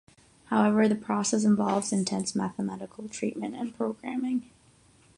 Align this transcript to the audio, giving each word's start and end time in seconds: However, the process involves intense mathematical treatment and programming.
However, 0.45 0.87
the 0.87 0.95
process 0.95 1.43
involves 1.43 1.91
intense 1.93 2.33
mathematical 2.35 3.07
treatment 3.07 3.53
and 3.53 3.71
programming. 3.77 4.49